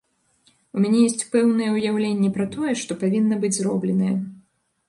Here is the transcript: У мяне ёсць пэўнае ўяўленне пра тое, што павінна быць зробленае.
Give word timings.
У 0.77 0.85
мяне 0.85 1.01
ёсць 1.09 1.25
пэўнае 1.35 1.69
ўяўленне 1.75 2.31
пра 2.39 2.47
тое, 2.57 2.73
што 2.85 2.91
павінна 3.05 3.35
быць 3.45 3.55
зробленае. 3.59 4.15